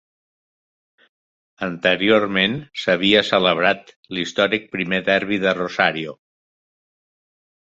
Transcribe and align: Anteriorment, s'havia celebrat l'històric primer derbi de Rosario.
Anteriorment, 1.67 2.57
s'havia 2.85 3.23
celebrat 3.27 3.93
l'històric 4.19 4.67
primer 4.77 5.03
derbi 5.11 5.39
de 5.45 5.55
Rosario. 5.61 6.17